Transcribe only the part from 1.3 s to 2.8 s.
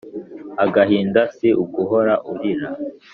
si uguhora urira.